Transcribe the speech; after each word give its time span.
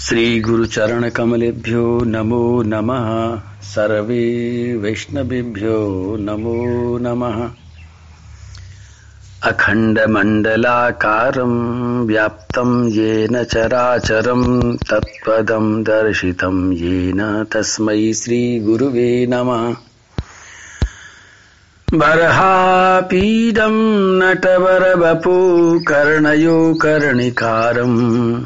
श्रीगुरुचरणकमलेभ्यो 0.00 2.04
नमो 2.04 2.62
नमः। 2.62 3.40
सर्वे 3.62 4.76
वैष्णवेभ्यो 4.76 6.16
नमो 6.20 6.98
नमः। 6.98 7.50
अखण्डमण्डलाकारं 9.50 12.06
व्याप्तं 12.06 12.88
येन 12.88 13.44
चराचरं, 13.44 14.76
तत्पदं 14.76 15.82
दर्शितं 15.82 16.72
येन 16.72 17.46
तस्मै 17.52 18.12
श्रीगुरुवे 18.12 19.26
नमः। 19.26 19.76
बर्हापीडं 21.98 24.18
नटवरवपु 24.18 25.80
कर्णयो 25.88 26.74
कर्णिकारम्। 26.74 28.42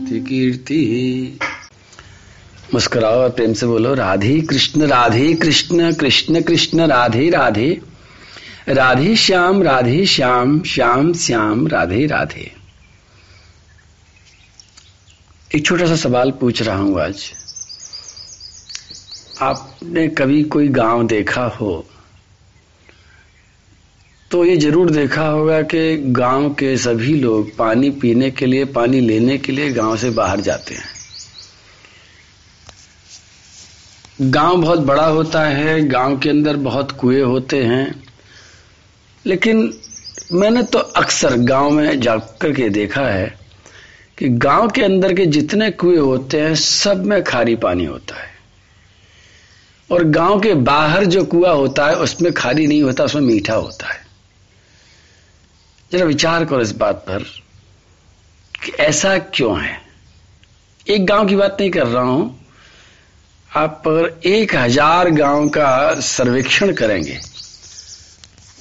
मुस्कुराओ 2.74 3.20
और 3.20 3.30
प्रेम 3.30 3.52
से 3.52 3.66
बोलो, 3.66 3.94
राधे 3.94 4.40
कृष्ण 4.40 4.86
राधे 4.86 5.32
कृष्ण 5.34 5.92
कृष्ण 5.92 6.42
कृष्ण, 6.42 6.86
राधे 6.86 7.30
राधे। 7.30 7.80
राधे 8.68 9.16
श्याम 9.16 9.62
राधे 9.62 10.04
श्याम 10.06 10.62
श्याम 10.62 11.12
श्याम, 11.12 11.66
राधे 11.66 12.06
राधे। 12.06 12.50
एक 15.54 15.66
छोटा 15.66 15.86
सा 15.86 15.96
सवाल 15.96 16.30
पूछ 16.30 16.62
रहा 16.62 16.76
हूँ 16.76 17.00
आज। 17.00 17.24
आपने 19.42 20.08
कभी 20.08 20.42
कोई 20.42 20.68
गाँव 20.68 21.06
देखा 21.06 21.44
हो? 21.44 21.86
तो 24.30 24.44
ये 24.44 24.56
ज़रूर 24.56 24.90
देखा 24.90 25.26
होगा 25.26 25.62
कि 25.62 25.96
गाँव 25.96 26.48
के 26.50 26.76
सभी 26.76 27.14
लोग 27.14 27.56
पानी 27.56 27.90
पीने 27.90 28.30
के 28.30 28.46
लिए, 28.46 28.64
पानी 28.64 29.00
लेने 29.00 29.38
के 29.38 29.52
लिए 29.52 29.72
गाँव 29.72 29.96
से 29.96 30.10
बाहर 30.10 30.40
जाते 30.40 30.74
हैं। 30.74 30.99
गाँव 34.22 34.62
बहुत 34.62 34.78
बड़ा 34.78 35.06
होता 35.06 35.44
है, 35.44 35.88
गाँव 35.88 36.18
के 36.18 36.30
अंदर 36.30 36.56
बहुत 36.56 36.92
कुएँ 36.92 37.22
होते 37.22 37.64
हैं। 37.64 38.04
लेकिन 39.26 39.74
मैंने 40.32 40.62
तो 40.62 40.78
अक्सर 40.78 41.36
गाँव 41.36 41.70
में 41.70 42.00
जाकर 42.00 42.52
के 42.52 42.68
देखा 42.68 43.02
है 43.02 43.38
कि 44.18 44.28
गाँव 44.28 44.70
के 44.70 44.82
अंदर 44.82 45.14
के 45.14 45.26
जितने 45.26 45.70
कुएँ 45.70 45.98
होते 45.98 46.40
हैं, 46.40 46.54
सब 46.54 47.04
में 47.06 47.24
खारी 47.24 47.56
पानी 47.56 47.84
होता 47.84 48.14
है। 48.22 48.30
और 49.92 50.04
गाँव 50.04 50.40
के 50.40 50.54
बाहर 50.54 51.04
जो 51.04 51.24
कुआ 51.24 51.50
होता 51.50 51.86
है, 51.86 51.96
उसमें 51.96 52.32
खारी 52.32 52.66
नहीं 52.66 52.82
होता, 52.82 53.04
उसमें 53.04 53.22
मीठा 53.22 53.54
होता 53.54 53.92
है। 53.92 54.06
जरा 55.92 56.04
विचार 56.04 56.44
करो 56.44 56.60
इस 56.60 56.76
बात 56.76 56.96
पर 56.96 57.22
कि 58.64 58.72
ऐसा 58.72 59.18
क्यों 59.18 59.62
है? 59.62 59.82
एक 60.88 61.06
गाँव 61.06 61.28
की 61.28 61.36
बात 61.36 61.56
नहीं 61.60 61.70
कर 61.70 61.86
रहा 61.86 62.02
हूँ। 62.02 62.39
आप 63.50 63.82
अगर 63.86 64.28
एक 64.28 64.54
हज़ार 64.54 65.08
गाँव 65.10 65.48
का 65.48 66.00
सर्वेक्षण 66.00 66.72
करेंगे 66.72 67.18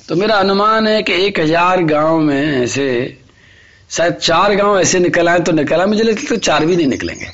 तो 0.08 0.16
मेरा 0.16 0.36
अनुमान 0.36 0.88
है 0.88 1.02
कि 1.04 1.14
एक 1.26 1.40
हज़ार 1.40 1.84
गाँव 1.84 2.20
में 2.20 2.62
ऐसे, 2.62 3.18
शायद 3.90 4.14
चार 4.14 4.56
गाँव 4.56 4.80
ऐसे 4.80 5.00
निकल 5.00 5.30
आए 5.30 5.40
तो 5.40 5.52
निकला 5.52 5.86
मुझे 5.86 6.04
लगता 6.04 6.28
तो 6.30 6.36
चार 6.38 6.66
भी 6.66 6.76
नहीं 6.76 6.88
निकलेंगे। 6.88 7.28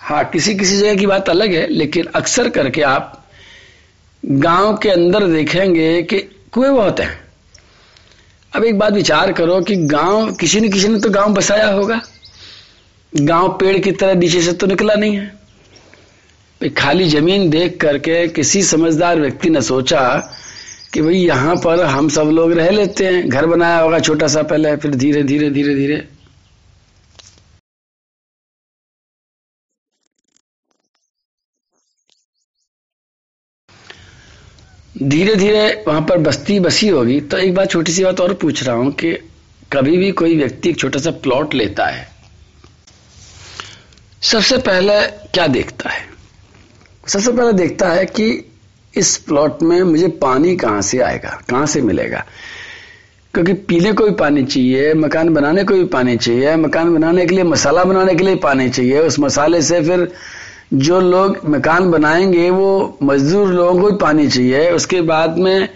हाँ 0.00 0.24
किसी 0.24 0.54
किसी 0.54 0.76
जगह 0.78 0.96
की 0.96 1.06
बात 1.06 1.28
अलग 1.28 1.52
है, 1.52 1.66
लेकिन 1.68 2.06
अक्सर 2.14 2.48
करके 2.48 2.82
आप 2.84 3.22
गाँव 4.24 4.76
के 4.76 4.90
अंदर 4.90 5.26
देखेंगे 5.28 6.02
कि 6.02 6.18
कुएँ 6.52 6.70
बहुत 6.70 7.00
हैं। 7.00 7.18
अब 8.52 8.64
एक 8.64 8.78
बात 8.78 8.92
विचार 8.92 9.32
करो 9.32 9.60
कि 9.60 9.76
गाँव, 9.76 10.32
किसी 10.32 10.60
न 10.60 10.70
किसी 10.70 10.88
ने 10.88 11.00
तो 11.00 11.10
गाँव 11.10 11.34
बसाया 11.34 11.66
होगा। 11.68 12.00
गाँव 13.16 13.48
पेड़ 13.60 13.78
की 13.78 13.92
तरह 13.92 14.14
नीचे 14.14 14.40
से 14.42 14.52
तो 14.52 14.66
निकला 14.66 14.94
नहीं 14.94 15.16
है। 15.16 15.34
खाली 16.60 17.08
ज़मीन 17.08 17.48
देख 17.50 17.76
करके 17.80 18.26
किसी 18.28 18.62
समझदार 18.62 19.20
व्यक्ति 19.20 19.50
ने 19.50 19.62
सोचा 19.62 20.02
कि 20.94 21.02
भाई, 21.02 21.14
यहाँ 21.14 21.56
पर 21.56 21.82
हम 21.84 22.08
सब 22.08 22.28
लोग 22.30 22.52
रह 22.52 22.70
लेते 22.70 23.06
हैं। 23.06 23.28
घर 23.28 23.46
बनाया 23.46 23.78
होगा 23.78 23.98
छोटा 23.98 24.26
सा 24.26 24.42
पहले, 24.42 24.76
फिर 24.76 24.94
धीरे 24.94 25.22
धीरे 25.22 25.50
धीरे 25.50 25.74
धीरे। 25.74 26.04
धीरे 34.94 35.34
धीरे 35.36 35.84
वहाँ 35.88 36.00
पर 36.02 36.18
बस्ती 36.18 36.58
बसी 36.60 36.88
होगी। 36.88 37.20
तो 37.20 37.38
एक 37.38 37.54
बात 37.54 37.70
छोटी 37.70 37.92
सी 37.92 38.04
बात 38.04 38.20
और 38.20 38.34
पूछ 38.34 38.62
रहा 38.62 38.76
हूँ 38.76 38.92
कि 38.92 39.12
कभी 39.72 39.96
भी 39.96 40.10
कोई 40.12 40.36
व्यक्ति 40.36 40.68
एक 40.70 40.78
छोटा 40.78 40.98
सा 40.98 41.10
प्लॉट 41.10 41.54
लेता 41.54 41.86
है 41.86 42.15
सबसे 44.22 44.58
पहले 44.58 45.06
क्या 45.06 45.46
देखता 45.46 45.90
है? 45.90 46.00
सबसे 47.06 47.32
पहले 47.32 47.52
देखता 47.52 47.88
है 47.88 48.06
कि 48.06 48.52
इस 48.96 49.16
प्लॉट 49.16 49.62
में 49.62 49.82
मुझे 49.82 50.08
पानी 50.08 50.56
कहाँ 50.56 50.82
से 50.82 50.98
आएगा, 50.98 51.42
कहाँ 51.50 51.66
से 51.66 51.82
मिलेगा? 51.82 52.24
क्योंकि 53.34 53.52
पीने 53.52 53.92
को 53.92 54.04
भी 54.04 54.10
पानी 54.10 54.44
चाहिए, 54.44 54.94
मकान 54.94 55.28
बनाने 55.28 55.64
को 55.64 55.74
भी 55.74 55.84
पानी 55.84 56.16
चाहिए, 56.16 56.56
मकान 56.56 56.94
बनाने 56.94 57.26
के 57.26 57.34
लिए, 57.34 57.44
मसाला 57.44 57.84
बनाने 57.84 58.14
के 58.14 58.24
लिए 58.24 58.36
पानी 58.36 58.70
चाहिए। 58.70 59.00
उस 59.00 59.18
मसाले 59.18 59.62
से 59.62 59.82
फिर 59.82 60.12
जो 60.74 61.00
लोग 61.00 61.38
मकान 61.44 61.90
बनाएँगे, 61.90 62.50
वो 62.50 62.98
मजदूर 63.02 63.48
लोगों 63.48 63.82
को 63.82 63.90
भी 63.90 63.96
पानी 63.96 64.28
चाहिए। 64.28 64.70
उसके 64.70 65.00
बाद 65.00 65.38
में 65.38 65.68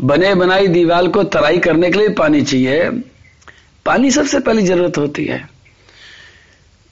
बने 0.00 0.34
बनाई 0.34 0.68
दीवार 0.68 1.08
को 1.08 1.24
तराई 1.24 1.58
करने 1.58 1.90
के 1.90 1.98
लिए 1.98 2.08
पानी 2.08 2.42
चाहिए। 2.42 2.90
पानी 3.86 4.10
सबसे 4.10 4.40
पहली 4.40 4.62
ज़रूरत 4.62 4.98
होती 4.98 5.24
है। 5.24 5.57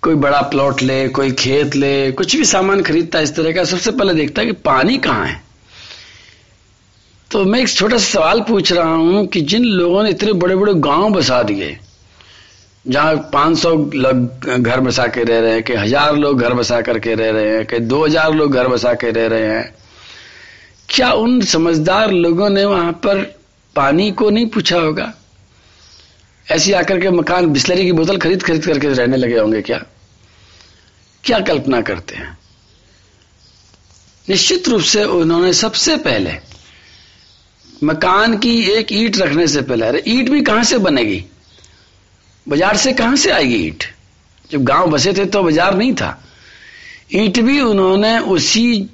कोई 0.07 0.15
बड़ा 0.17 0.41
प्लॉट 0.43 0.83
ले, 0.83 1.09
कोई 1.09 1.31
खेत 1.35 1.75
ले, 1.77 2.13
कुछ 2.13 2.37
भी 2.37 2.45
सामान 2.45 2.83
खरीदता 2.83 3.19
है 3.19 3.25
इस 3.25 3.35
तरह 3.37 3.53
का, 3.53 3.65
सबसे 3.65 3.91
पहले 3.93 4.15
देखता 4.15 4.41
है 4.41 4.47
कि 4.47 4.53
पानी 4.65 4.99
कहाँ 4.99 5.27
है। 5.27 5.41
तो 7.31 7.45
मैं 7.45 7.61
एक 7.61 7.69
छोटा 7.69 7.97
सा 7.97 8.05
सवाल 8.05 8.41
पूछ 8.49 8.73
रहा 8.73 8.93
हूँ 8.93 9.27
कि 9.27 9.41
जिन 9.43 9.65
लोगों 9.65 10.03
ने 10.03 10.11
इतने 10.11 10.33
बड़े 10.35 10.57
बड़े 10.57 10.75
गाँव 10.81 11.09
बसा 11.13 11.43
दिए, 11.43 11.79
जहाँ 12.87 13.15
500 13.33 13.75
लोग 13.95 14.47
घर 14.59 14.81
बसा 14.81 15.07
के 15.09 15.25
रह 15.25 15.41
रहे 15.41 15.53
हैं 15.53 15.63
कि 15.63 15.75
हज़ार 15.75 16.17
लोग 16.17 16.41
घर 16.41 16.55
बसा 16.55 16.81
करके 16.83 17.15
रह 17.15 17.31
रहे 17.31 17.49
हैं 17.49 17.65
कि 17.67 17.79
2000 17.87 18.35
लोग 18.35 18.53
घर 18.53 18.69
बसा 18.69 18.93
के 18.95 19.11
रह 19.11 19.27
रहे 19.27 19.49
हैं, 19.49 19.75
क्या 20.89 21.11
उन 21.15 21.41
समझदार 21.47 22.13
लोगों 22.13 22.51
ने 22.51 22.65
वहाँ 22.65 22.93
पर 23.05 23.23
पानी 23.77 24.11
को 24.13 24.31
नहीं 24.31 24.47
पूछा 24.49 24.79
होगा? 24.79 25.13
ऐसी 26.47 26.73
आकर 26.75 27.01
के 27.01 27.11
मकान 27.11 27.47
बिस्लरी 27.53 27.85
की 27.85 27.93
बोतल 27.93 28.19
खरीद 28.19 28.43
खरीद 28.43 28.65
करके 28.67 28.89
रहने 28.89 29.17
लगे 29.17 29.39
होंगे 29.39 29.63
क्या? 29.63 29.83
क्या 31.27 31.39
कल्पना 31.43 31.81
करते 31.81 32.17
हैं? 32.17 32.37
निश्चित 34.29 34.69
रूप 34.69 34.83
से 34.83 35.05
उन्होंने 35.05 35.53
सबसे 35.53 35.97
पहले 35.97 36.39
मकान 37.85 38.37
की 38.39 38.59
एक 38.71 38.93
ईट 38.93 39.17
रखने 39.19 39.47
से 39.49 39.63
पहले, 39.63 39.87
अरे 39.87 40.03
ईट 40.09 40.29
भी 40.31 40.41
कहाँ 40.43 40.63
से 40.65 40.79
बनेगी? 40.79 41.25
बाज़ार 42.47 42.77
से 42.77 42.93
कहाँ 42.93 43.17
से 43.17 43.31
आएगी 43.31 43.57
ईट? 43.57 43.85
जब 44.51 44.65
गाँव 44.65 44.91
बसे 44.91 45.13
थे 45.13 45.25
तो 45.27 45.43
बाज़ार 45.43 45.77
नहीं 45.77 45.95
था। 45.95 46.11
ईट 47.15 47.39
भी 47.39 47.61
उन्होंने 47.61 48.19
उसी 48.19 48.89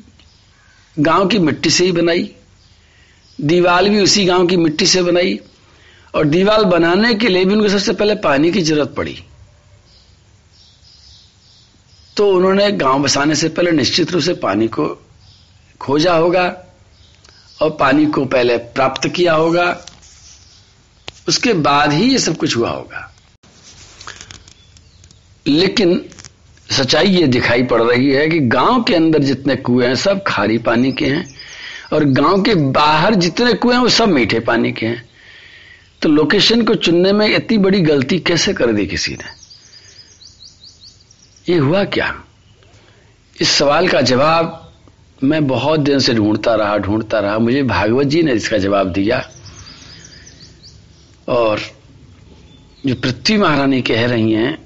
गाँव 0.97 1.26
की 1.28 1.38
मिट्टी 1.38 1.71
से 1.71 1.84
ही 1.84 1.92
बनाई। 1.92 2.31
दीवाल 3.39 3.89
भी 3.89 4.01
उसी 4.01 4.24
गाँव 4.24 4.47
की 4.47 4.56
मिट्टी 4.56 4.86
से 4.86 5.03
बनाई। 5.03 5.39
और 6.15 6.24
दीवाल 6.24 6.65
बनाने 6.65 7.15
के 7.15 7.28
लिए 7.28 7.45
भी 7.45 7.54
उनको 7.54 7.68
सबसे 7.68 7.92
पहले 7.92 8.15
पानी 8.15 8.51
की 8.53 8.62
ज़रूरत 8.62 8.95
पड़ी। 8.97 9.18
तो 12.16 12.30
उन्होंने 12.32 12.72
गाँव 12.72 13.03
बसाने 13.03 13.34
से 13.34 13.48
पहले 13.48 13.70
निश्चित 13.70 14.10
रूप 14.12 14.22
से 14.22 14.34
पानी 14.34 14.68
को 14.68 15.06
खोजा 15.80 16.14
होगा 16.14 16.56
और 17.62 17.70
पानी 17.70 18.06
को 18.06 18.24
पहले 18.24 18.56
प्राप्त 18.56 19.09
किया 19.09 19.34
होगा। 19.34 19.84
उसके 21.28 21.53
बाद 21.53 21.92
ही 21.92 22.12
ये 22.12 22.18
सब 22.18 22.36
कुछ 22.36 22.56
हुआ 22.56 22.70
होगा। 22.70 23.14
लेकिन 25.47 26.04
सच्चाई 26.70 27.06
ये 27.06 27.26
दिखाई 27.26 27.62
पड़ 27.62 27.82
रही 27.82 28.10
है 28.10 28.28
कि 28.28 28.38
गाँव 28.38 28.82
के 28.82 28.94
अंदर 28.94 29.18
जितने 29.18 29.56
कुएँ 29.56 29.86
हैं, 29.86 29.94
सब 29.94 30.24
खारी 30.26 30.58
पानी 30.58 30.92
के 30.92 31.06
हैं 31.06 31.34
और 31.92 32.04
गाँव 32.04 32.42
के 32.42 32.54
बाहर 32.54 33.15
जितने 33.15 33.53
कुएँ 33.54 33.74
हैं, 33.74 33.82
वो 33.82 33.88
सब 33.88 34.08
मीठे 34.08 34.41
पानी 34.41 34.72
के 34.72 34.86
हैं। 34.86 35.08
तो 36.03 36.08
लोकेशन 36.08 36.62
को 36.62 36.74
चुनने 36.74 37.12
में 37.12 37.36
इतनी 37.36 37.58
बड़ी 37.58 37.80
गलती 37.80 38.18
कैसे 38.18 38.53
कर 38.53 38.72
दी 38.72 38.86
किसी 38.86 39.12
ने? 39.12 39.41
ये 41.48 41.59
हुआ 41.59 41.84
क्या? 41.84 42.15
इस 43.41 43.50
सवाल 43.50 43.89
का 43.89 44.00
जवाब 44.00 44.72
मैं 45.24 45.47
बहुत 45.47 45.80
दिन 45.80 45.98
से 45.98 46.15
ढूंढता 46.15 46.54
रहा 46.54 46.78
ढूंढता 46.78 47.18
रहा। 47.18 47.39
मुझे 47.39 47.62
भागवत 47.62 48.06
जी 48.06 48.22
ने 48.22 48.33
इसका 48.33 48.59
जवाब 48.59 48.92
दिया। 48.92 49.28
और 51.28 51.60
जो 52.86 52.94
पृथ्वी 52.94 53.36
महारानी 53.36 53.83
कह 53.83 54.06
रही 54.06 54.33
हैं, 54.33 54.59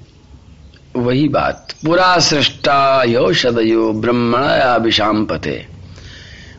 वही 0.95 1.27
बात। 1.27 1.73
पुरा 1.85 2.19
सृष्टा 2.19 3.03
यो 3.03 3.33
सदयो 3.33 3.93
ब्रह्मणया 3.93 4.75
विषाम 4.75 5.25
पते 5.25 5.67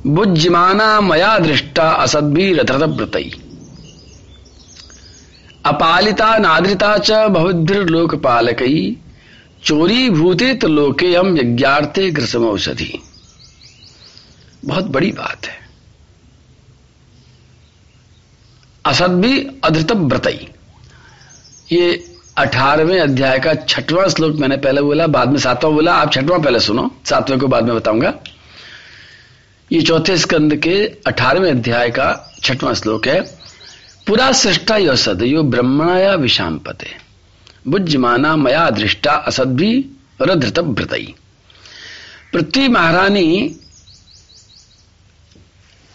बुज्जमाना 0.06 1.00
मया 1.00 1.38
दृष्टा 1.38 1.88
असद्भी 1.90 2.52
रथरथ 2.52 2.88
व्रतई 2.88 3.30
अपालिता 5.66 6.38
नाद्रिता 6.38 6.98
च 6.98 7.10
बहुद्र 7.10 8.16
पालकई 8.16 8.96
चोरी 9.64 10.08
भूते 10.10 10.52
तो 10.54 10.68
लोके 10.68 11.14
हम 11.14 11.36
यज्ञार्थे 11.38 12.10
ग्रसम 12.10 12.44
औषधि 12.46 12.92
बहुत 14.64 14.84
बड़ी 14.84 15.10
बात 15.12 15.46
है। 15.46 15.56
असद 18.84 19.10
भी 19.10 19.40
अधृत 19.64 19.92
व्रतई। 19.92 20.48
ये 21.72 22.04
अठारहवें 22.38 23.00
अध्याय 23.00 23.38
का 23.38 23.54
छठवां 23.54 24.08
श्लोक 24.08 24.36
मैंने 24.36 24.56
पहले 24.56 24.82
बोला, 24.82 25.06
बाद 25.06 25.28
में 25.28 25.38
सातवां 25.38 25.74
बोला, 25.74 25.94
आप 25.94 26.12
छठवां 26.12 26.40
पहले 26.42 26.60
सुनो, 26.60 26.90
सातवें 27.06 27.38
को 27.38 27.46
बाद 27.46 27.64
में 27.64 27.74
बताऊँगा। 27.76 28.14
ये 29.72 29.82
चौथे 29.82 30.16
स्कंद 30.18 30.56
के 30.56 30.76
अठारहवें 31.06 31.50
अध्याय 31.50 31.90
का 31.90 32.34
छठवां 32.42 32.74
श्लोक 32.74 33.06
है, 33.06 33.20
पुरा 34.06 34.30
सृष्टा 34.32 34.76
यो 34.76 34.96
सदयो 34.96 35.42
ब्रह्मणाया 35.42 36.14
विषाम 36.14 36.58
पते 36.58 37.07
बुज्जमाना 37.66 38.36
मया 38.36 38.70
दृष्टा 38.70 39.12
असद्भी 39.12 39.90
रधृत 40.22 40.58
व्रतई 40.58 41.14
पृथ्वी 42.32 42.68
महारानी 42.68 43.56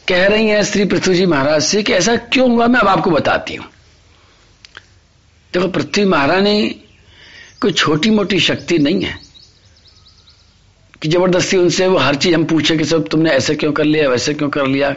कह 0.08 0.28
रही 0.28 0.48
है 0.48 0.64
श्री 0.64 0.86
पृथ्वी 0.86 1.16
जी 1.16 1.26
महाराज 1.26 1.64
से 1.64 1.84
कि 1.84 1.94
ऐसा 1.94 2.16
क्यों 2.16 2.52
हुआ, 2.52 2.68
मैं 2.68 2.80
अब 2.80 2.88
आपको 2.88 3.12
बताती 3.12 3.56
हूँ। 3.56 3.66
देखो, 5.54 5.68
पृथ्वी 5.68 6.06
महारानी 6.06 6.70
कोई 7.62 7.72
छोटी 7.72 8.10
मोटी 8.10 8.40
शक्ति 8.40 8.80
नहीं 8.80 9.02
है। 9.02 9.20
कि 11.02 11.10
ज़बरदस्ती 11.10 11.58
उनसे 11.58 11.88
वो 11.88 11.98
हर 11.98 12.16
चीज़ 12.16 12.36
हम 12.36 12.46
पूछे 12.46 12.78
कि 12.78 12.86
सब 12.86 13.08
तुमने 13.08 13.30
ऐसे 13.30 13.56
क्यों 13.56 13.72
कर 13.72 13.84
लिया, 13.84 14.10
वैसे 14.10 14.34
क्यों 14.34 14.50
कर 14.50 14.68
लिया। 14.68 14.96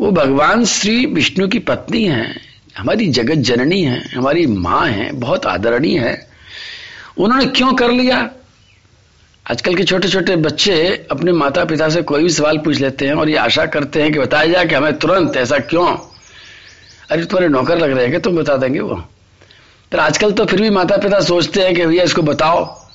वो 0.00 0.10
भगवान 0.10 0.64
श्री 0.64 1.06
विष्णु 1.06 1.48
की 1.48 1.58
पत्नी 1.58 2.04
है। 2.04 2.53
हमारी 2.78 3.06
जगत 3.06 3.34
जननी 3.34 3.82
है, 3.82 4.08
हमारी 4.16 4.46
माँ 4.46 4.86
है, 4.86 5.12
बहुत 5.12 5.46
आदरणीय 5.46 5.98
है। 5.98 6.28
उन्होंने 7.18 7.46
क्यों 7.46 7.74
कर 7.74 7.90
लिया? 7.90 8.30
आजकल 9.50 9.74
के 9.74 9.84
छोटे 9.84 10.08
छोटे 10.08 10.36
बच्चे 10.36 11.06
अपने 11.10 11.32
माता 11.32 11.64
पिता 11.64 11.88
से 11.88 12.02
कोई 12.02 12.22
भी 12.22 12.28
सवाल 12.28 12.58
पूछ 12.58 12.80
लेते 12.80 13.06
हैं 13.06 13.14
और 13.14 13.28
ये 13.28 13.36
आशा 13.36 13.66
करते 13.66 14.02
हैं 14.02 14.12
कि 14.12 14.18
बताया 14.18 14.46
जाए 14.46 14.66
कि 14.66 14.74
हमें 14.74 14.98
तुरंत 14.98 15.36
ऐसा 15.36 15.58
क्यों? 15.58 15.96
अरे, 17.10 17.24
तुम्हारे 17.24 17.48
नौकर 17.48 17.78
लग 17.78 17.90
रहे 17.90 18.06
हैं 18.06 18.20
तुम 18.20 18.36
बता 18.36 18.56
देंगे 18.56 18.80
वो। 18.80 18.94
पर 19.92 19.98
आजकल 19.98 20.32
तो 20.32 20.44
फिर 20.44 20.62
भी 20.62 20.70
माता 20.70 20.96
पिता 20.96 21.20
सोचते 21.20 21.60
हैं 21.60 21.74
कि 21.74 21.86
भैया 21.86 22.04
इसको 22.04 22.22
बताओ। 22.22 22.88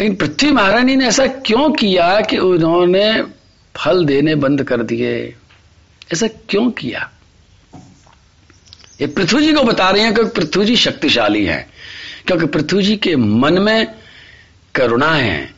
लेकिन 0.00 0.16
पृथ्वी 0.16 0.52
महारानी 0.52 0.96
ने 0.96 1.06
ऐसा 1.06 1.26
क्यों 1.26 1.72
किया 1.72 2.20
कि 2.20 2.38
उन्होंने 2.38 3.22
फल 3.76 4.04
देने 4.04 4.34
बंद 4.34 4.62
कर 4.62 4.82
दिए? 4.82 5.34
ऐसा 6.12 6.26
क्यों 6.26 6.70
किया? 6.70 7.10
ये 9.00 9.06
पृथ्वी 9.06 9.46
जी 9.46 9.52
को 9.52 9.62
बता 9.62 9.90
रहे 9.90 10.02
हैं 10.02 10.14
क्योंकि 10.14 10.40
पृथ्वी 10.40 10.64
जी 10.64 10.76
शक्तिशाली 10.76 11.44
है, 11.44 11.68
क्योंकि 12.26 12.46
पृथ्वी 12.46 12.82
जी 12.82 12.96
के 12.96 13.16
मन 13.16 13.58
में 13.58 13.94
करुणा 14.74 15.12
है, 15.14 15.54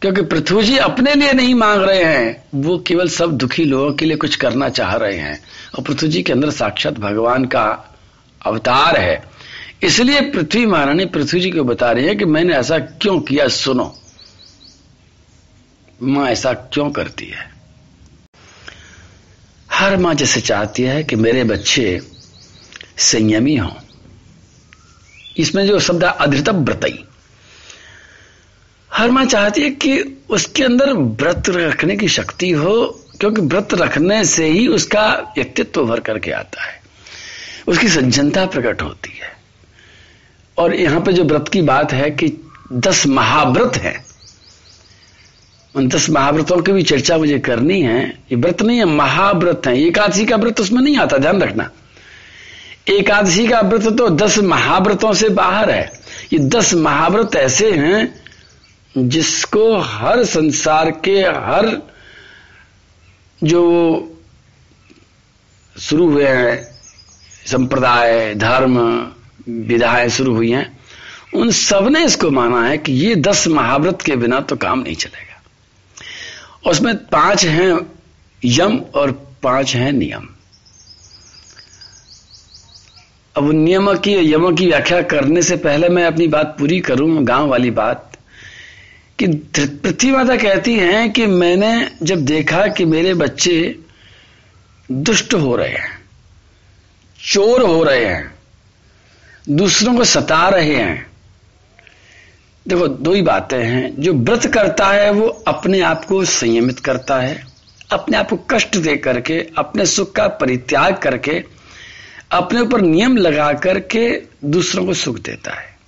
क्योंकि 0.00 0.22
पृथ्वी 0.22 0.62
जी 0.62 0.76
अपने 0.76 1.14
लिए 1.14 1.32
नहीं 1.32 1.54
मांग 1.54 1.82
रहे 1.82 2.04
हैं, 2.04 2.44
वो 2.54 2.78
केवल 2.78 3.08
सब 3.08 3.36
दुखी 3.36 3.64
लोगों 3.64 3.92
के 3.92 4.04
लिए 4.04 4.16
कुछ 4.16 4.36
करना 4.36 4.68
चाह 4.68 4.94
रहे 4.94 5.16
हैं, 5.16 5.44
और 5.74 5.84
पृथ्वी 5.84 6.08
जी 6.08 6.22
के 6.22 6.32
अंदर 6.32 6.50
साक्षात 6.50 6.98
भगवान 6.98 7.44
का 7.44 7.96
अवतार 8.46 8.96
है। 8.96 9.30
इसलिए 9.82 10.20
पृथ्वी 10.20 10.66
महारानी 10.66 11.04
पृथ्वी 11.06 11.40
जी 11.40 11.50
को 11.50 11.64
बता 11.64 11.92
रही 11.92 12.06
है 12.06 12.14
कि 12.14 12.24
मैंने 12.24 12.54
ऐसा 12.54 12.78
क्यों 12.78 13.20
किया, 13.20 13.48
सुनो। 13.48 13.96
माँ 16.02 16.28
ऐसा 16.28 16.52
क्यों 16.52 16.90
करती 16.90 17.26
है? 17.26 17.50
हर 19.72 19.96
माँ 19.96 20.14
जैसे 20.14 20.40
चाहती 20.40 20.82
है 20.82 21.04
कि 21.04 21.16
मेरे 21.16 21.44
बच्चे 21.44 22.00
संयमी 23.00 23.56
हो। 23.56 23.76
इसमें 25.36 25.66
जो 25.66 25.80
शब्द 25.80 26.04
अधृत 26.04 26.48
व्रतई। 26.48 27.04
हर 28.92 29.10
माँ 29.10 29.24
चाहती 29.24 29.62
है 29.62 29.70
कि 29.70 30.22
उसके 30.28 30.64
अंदर 30.64 30.92
व्रत 30.92 31.42
रखने 31.48 31.96
की 31.96 32.08
शक्ति 32.08 32.50
हो, 32.50 33.04
क्योंकि 33.20 33.40
व्रत 33.40 33.68
रखने 33.74 34.24
से 34.24 34.46
ही 34.46 34.68
उसका 34.68 35.08
व्यक्तित्व 35.14 35.84
भर 35.84 36.00
करके 36.00 36.30
आता 36.30 36.64
है। 36.64 36.82
उसकी 37.68 37.88
सज्जनता 37.88 38.46
प्रकट 38.46 38.82
होती 38.82 39.18
है। 39.18 39.36
और 40.58 40.74
यहाँ 40.74 41.00
पे 41.00 41.12
जो 41.12 41.24
व्रत 41.24 41.48
की 41.52 41.62
बात 41.62 41.92
है 41.92 42.10
कि 42.10 42.50
दस 42.72 43.06
महाव्रत 43.06 43.76
है। 43.76 44.04
उन 45.74 45.88
दस 45.88 46.10
महाव्रतों 46.10 46.62
की 46.62 46.72
भी 46.72 46.82
चर्चा 46.82 47.18
मुझे 47.18 47.38
करनी 47.38 47.82
है। 47.82 48.08
ये 48.08 48.36
व्रत 48.36 48.62
नहीं 48.62 48.78
है, 48.78 48.84
महाव्रत 48.84 49.62
है। 49.66 49.82
एकादशी 49.82 50.26
का 50.26 50.36
व्रत 50.36 50.60
उसमें 50.60 50.82
नहीं 50.82 50.98
आता, 50.98 51.16
ध्यान 51.16 51.42
रखना। 51.42 51.70
एकादशी 52.90 53.46
का 53.48 53.60
व्रत 53.60 53.86
तो 53.98 54.08
दस 54.08 54.38
महाव्रतों 54.38 55.12
से 55.12 55.28
बाहर 55.28 55.70
है। 55.70 55.92
ये 56.32 56.38
दस 56.38 56.74
महाव्रत 56.74 57.36
ऐसे 57.36 57.70
हैं 57.72 59.08
जिसको 59.08 59.76
हर 59.78 60.24
संसार 60.24 60.90
के 61.04 61.20
हर 61.20 61.70
जो 63.44 63.62
शुरू 65.76 66.10
हुए 66.10 66.26
हैं, 66.26 66.62
संप्रदाय, 67.46 68.34
धर्म, 68.34 68.78
विधाएँ 69.48 70.08
शुरू 70.08 70.34
हुई 70.34 70.50
हैं, 70.50 70.78
उन 71.34 71.50
सबने 71.50 72.04
इसको 72.04 72.30
माना 72.30 72.62
है 72.64 72.78
कि 72.78 72.92
ये 72.92 73.14
दस 73.14 73.46
महाव्रत 73.48 74.02
के 74.02 74.16
बिना 74.16 74.40
तो 74.40 74.56
काम 74.56 74.80
नहीं 74.80 74.94
चलेगा। 74.94 76.70
उसमें 76.70 76.96
पाँच 77.06 77.44
हैं 77.44 77.78
यम 78.44 78.78
और 78.94 79.10
पाँच 79.42 79.74
हैं 79.74 79.92
नियम। 79.92 80.28
अब 83.36 83.50
नियम 83.52 83.94
की 83.94 84.32
यम 84.32 84.54
की 84.54 84.66
व्याख्या 84.66 85.02
करने 85.02 85.42
से 85.42 85.56
पहले 85.56 85.88
मैं 85.88 86.04
अपनी 86.04 86.26
बात 86.26 86.56
पूरी 86.58 86.80
करूँ, 86.80 87.24
गाँव 87.24 87.48
वाली 87.48 87.70
बात। 87.70 88.16
कि 89.18 89.26
पृथ्वी 89.56 90.10
माता 90.10 90.36
कहती 90.36 90.74
हैं 90.74 91.12
कि 91.12 91.26
मैंने 91.26 91.90
जब 92.02 92.24
देखा 92.24 92.66
कि 92.66 92.84
मेरे 92.84 93.14
बच्चे 93.14 93.76
दुष्ट 94.92 95.34
हो 95.34 95.56
रहे 95.56 95.68
हैं, 95.68 95.98
चोर 97.32 97.62
हो 97.62 97.82
रहे 97.82 98.04
हैं, 98.04 98.34
दूसरों 99.50 99.94
को 99.94 100.04
सता 100.04 100.48
रहे 100.48 100.74
हैं, 100.74 101.06
देखो, 102.68 102.88
दो 102.88 103.12
ही 103.12 103.22
बातें 103.22 103.64
हैं। 103.64 103.94
जो 103.98 104.12
व्रत 104.12 104.46
करता 104.46 104.86
है, 104.86 105.10
वो 105.10 105.26
अपने 105.26 105.80
आप 105.80 106.04
को 106.04 106.24
संयमित 106.24 106.78
करता 106.78 107.20
है, 107.20 107.46
अपने 107.92 108.16
आप 108.16 108.30
को 108.30 108.36
कष्ट 108.36 108.76
दे 108.76 108.96
करके, 108.96 109.46
अपने 109.58 109.86
सुख 109.86 110.12
का 110.12 110.28
परित्याग 110.28 110.96
करके 110.96 111.59
अपने 112.32 112.60
ऊपर 112.60 112.80
नियम 112.80 113.16
लगा 113.16 113.52
करके 113.52 114.22
दूसरों 114.44 114.84
को 114.86 114.94
सुख 114.94 115.18
देता 115.18 115.52
है। 115.52 115.78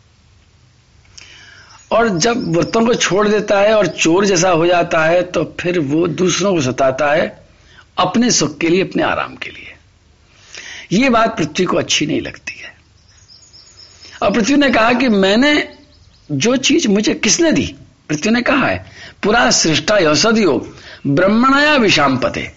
और 1.91 2.09
जब 2.09 2.53
व्रतों 2.53 2.87
को 2.87 2.95
छोड़ 2.95 3.29
देता 3.29 3.59
है 3.61 3.75
और 3.75 3.87
चोर 3.87 4.27
जैसा 4.27 4.51
हो 4.51 4.67
जाता 4.67 5.05
है 5.05 5.23
तो 5.23 5.45
फिर 5.61 5.79
वो 5.79 6.07
दूसरों 6.09 6.55
को 6.55 6.61
सताता 6.61 7.13
है 7.13 7.47
अपने 7.99 8.31
सुख 8.31 8.59
के 8.59 8.69
लिए, 8.69 8.83
अपने 8.83 9.03
आराम 9.03 9.37
के 9.37 9.51
लिए। 9.51 9.75
ये 10.93 11.11
बात 11.11 11.37
पृथ्वी 11.39 11.65
को 11.65 11.77
अच्छी 11.77 12.07
नहीं 12.07 12.21
लगती 12.21 12.61
है। 12.61 12.75
और 14.23 14.33
पृथ्वी 14.33 14.57
ने 14.57 14.71
कहा 14.71 14.93
कि 14.93 15.09
मैंने 15.09 15.69
जो 16.33 16.57
चीज़ 16.57 16.89
मुझे 16.89 17.15
किसने 17.15 17.53
दी? 17.53 17.75
पृथ्वी 18.09 18.31
ने 18.31 18.43
कहा 18.43 18.67
है, 18.67 18.85
पूरा 19.23 19.51
सृष्टा 19.51 19.99
यौषधियो 19.99 20.75
ब्रह्मणाया 21.07 21.77
विषाम 21.77 22.17
पते 22.19 22.53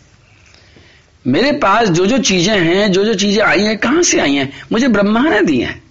मेरे 1.27 1.51
पास 1.51 1.89
जो 1.89 2.05
जो 2.05 2.17
चीज़ें 2.17 2.59
हैं 2.59 2.91
जो 2.91 3.05
जो 3.05 3.13
चीज़ें 3.13 3.43
आई 3.43 3.61
हैं, 3.61 3.77
कहाँ 3.77 4.03
से 4.03 4.19
आई 4.19 4.35
हैं? 4.35 4.51
मुझे 4.71 4.87
ब्रह्मा 4.87 5.21
ने 5.21 5.41
दी 5.41 5.59
हैं। 5.59 5.83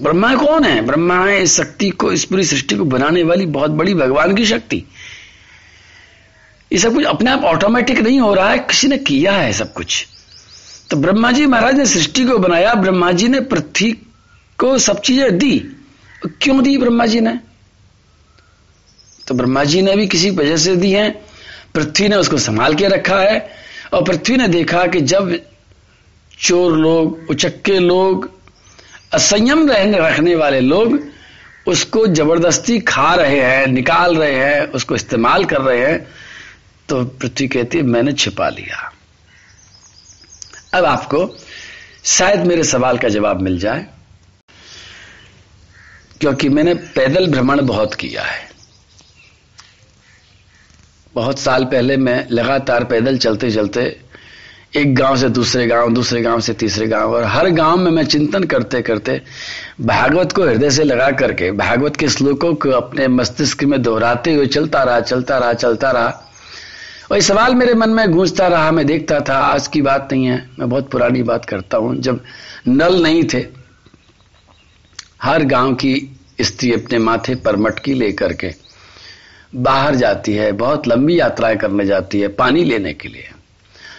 ब्रह्मा 0.00 0.34
कौन 0.34 0.64
है? 0.64 0.80
ब्रह्मा 0.80 1.24
है 1.26 1.42
इस 1.42 1.56
शक्ति 1.56 1.90
को, 1.90 2.12
इस 2.12 2.24
पूरी 2.24 2.44
सृष्टि 2.44 2.76
को 2.76 2.84
बनाने 2.84 3.22
वाली 3.22 3.46
बहुत 3.46 3.70
बड़ी 3.70 3.94
भगवान 3.94 4.34
की 4.34 4.44
शक्ति। 4.44 4.84
ये 6.72 6.78
सब 6.78 6.94
कुछ 6.94 7.04
अपने 7.04 7.30
आप 7.30 7.44
ऑटोमेटिक 7.44 7.98
नहीं 7.98 8.20
हो 8.20 8.34
रहा 8.34 8.50
है, 8.50 8.58
किसी 8.58 8.88
ने 8.88 8.98
किया 8.98 9.32
है 9.32 9.52
सब 9.52 9.72
कुछ। 9.72 10.06
तो 10.90 10.96
ब्रह्मा 10.96 11.32
जी 11.32 11.46
महाराज 11.46 11.74
ने 11.74 11.86
सृष्टि 11.86 12.24
को 12.24 12.38
बनाया, 12.38 12.74
ब्रह्मा 12.74 13.12
जी 13.12 13.28
ने 13.28 13.40
पृथ्वी 13.40 13.92
को 14.58 14.78
सब 14.78 15.00
चीज़ें 15.00 15.38
दी। 15.38 15.58
क्यों 16.26 16.62
दी 16.62 16.78
ब्रह्मा 16.78 17.06
जी 17.06 17.20
ने? 17.20 17.38
तो 19.26 19.34
ब्रह्मा 19.34 19.64
जी 19.64 19.82
ने 19.82 19.96
भी 19.96 20.06
किसी 20.06 20.30
वजह 20.30 20.56
से 20.56 20.76
दी 20.76 20.90
है 20.92 21.23
पृथ्वी 21.74 22.08
ने 22.08 22.16
उसको 22.16 22.38
संभाल 22.38 22.74
के 22.74 22.88
रखा 22.88 23.18
है 23.20 23.38
और 23.94 24.04
पृथ्वी 24.04 24.36
ने 24.36 24.46
देखा 24.48 24.86
कि 24.86 25.00
जब 25.02 25.34
चोर 26.38 26.76
लोग, 26.78 27.30
उचक्के 27.30 27.78
लोग, 27.78 28.30
असंयम 29.14 29.68
रहने, 29.70 29.98
रखने 29.98 30.34
वाले 30.34 30.60
लोग 30.60 30.98
उसको 31.66 32.06
ज़बरदस्ती 32.06 32.78
खा 32.80 33.14
रहे 33.14 33.40
हैं, 33.40 33.66
निकाल 33.66 34.16
रहे 34.16 34.34
हैं, 34.34 34.66
उसको 34.68 34.94
इस्तेमाल 34.94 35.44
कर 35.44 35.60
रहे 35.60 35.80
हैं 35.80 35.98
तो 36.88 37.04
पृथ्वी 37.04 37.48
कहती 37.48 37.78
है, 37.78 37.84
मैंने 37.84 38.12
छिपा 38.12 38.48
लिया। 38.48 38.90
अब 40.74 40.84
आपको 40.84 41.28
शायद 42.06 42.46
मेरे 42.46 42.64
सवाल 42.64 42.98
का 42.98 43.08
जवाब 43.08 43.40
मिल 43.42 43.58
जाए, 43.58 43.86
क्योंकि 46.20 46.48
मैंने 46.48 46.74
पैदल 46.74 47.30
भ्रमण 47.32 47.66
बहुत 47.66 47.94
किया 47.94 48.22
है। 48.22 48.53
बहुत 51.14 51.38
साल 51.38 51.64
पहले 51.64 51.96
मैं 51.96 52.26
लगातार 52.30 52.84
पैदल 52.84 53.18
चलते 53.18 53.50
चलते 53.50 53.82
एक 54.76 54.94
गाँव 54.94 55.16
से 55.16 55.28
दूसरे 55.28 55.66
गाँव 55.66 55.92
दूसरे 55.94 56.20
गाँव 56.22 56.40
से 56.40 56.52
तीसरे 56.52 56.86
गाँव, 56.86 57.12
और 57.14 57.24
हर 57.24 57.48
गाँव 57.50 57.76
में 57.76 57.90
मैं 57.90 58.04
चिंतन 58.04 58.44
करते 58.44 58.80
करते 58.82 59.20
भागवत 59.80 60.32
को 60.32 60.44
हृदय 60.44 60.70
से 60.70 60.84
लगा 60.84 61.10
करके, 61.10 61.50
भागवत 61.50 61.96
के 61.96 62.08
श्लोकों 62.08 62.54
को 62.54 62.70
अपने 62.70 63.06
मस्तिष्क 63.08 63.62
में 63.64 63.80
दोहराते 63.82 64.34
हुए 64.34 64.46
चलता 64.46 64.82
रहा 64.82 65.00
चलता 65.00 65.38
रहा 65.38 65.52
चलता 65.52 65.90
रहा। 65.90 66.20
और 67.12 67.20
सवाल 67.20 67.54
मेरे 67.54 67.74
मन 67.74 67.90
में 67.90 68.10
गूंजता 68.10 68.48
रहा, 68.48 68.70
मैं 68.70 68.86
देखता 68.86 69.20
था, 69.20 69.38
आज 69.38 69.68
की 69.68 69.82
बात 69.82 70.08
नहीं 70.12 70.24
है, 70.24 70.50
मैं 70.58 70.68
बहुत 70.68 70.90
पुरानी 70.90 71.22
बात 71.22 71.44
करता 71.44 71.78
हूँ, 71.78 71.96
जब 71.96 72.20
नल 72.68 73.02
नहीं 73.02 73.24
थे, 73.34 73.46
हर 75.22 75.44
गाँव 75.44 75.74
की 75.74 75.96
स्त्री 76.40 76.72
अपने 76.72 76.98
माथे 76.98 77.34
पर 77.34 77.56
मटकी 77.56 77.94
लेकर 77.94 78.32
के 78.32 78.63
बाहर 79.56 79.94
जाती 79.94 80.34
है, 80.34 80.52
बहुत 80.52 80.88
लंबी 80.88 81.20
यात्राएँ 81.20 81.56
करने 81.56 81.86
जाती 81.86 82.20
है 82.20 82.28
पानी 82.28 82.64
लेने 82.64 82.94
के 82.94 83.08
लिए। 83.08 83.30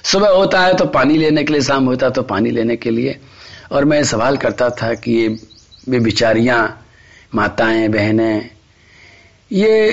सुबह 0.04 0.30
होता 0.30 0.62
है 0.62 0.74
तो 0.74 0.86
पानी 0.86 1.18
लेने 1.18 1.44
के 1.44 1.54
लिए, 1.54 1.62
शाम 1.62 1.86
होता 1.86 2.06
है 2.06 2.12
तो 2.12 2.24
पानी 2.24 2.52
लेने 2.52 2.76
के 2.76 2.90
लिए। 2.90 3.20
और 3.72 3.86
मैं 3.86 4.04
सवाल 4.04 4.38
करता 4.38 4.70
था 4.70 4.94
कि 4.94 5.12
ये 5.12 5.28
वे 5.90 6.00
बिचारियाँ 6.00 6.86
माताएँ, 7.36 7.88
बहनें, 7.88 8.50
ये 9.52 9.92